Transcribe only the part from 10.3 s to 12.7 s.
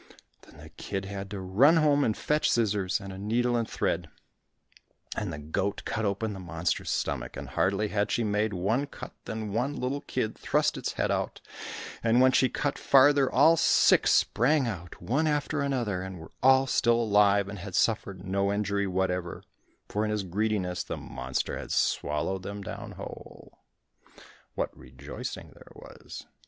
thrust its head out, and when she